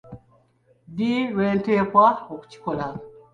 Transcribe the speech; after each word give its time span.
Ddi 0.89 1.11
lwenteekwa 1.31 2.05
okukikola? 2.33 2.87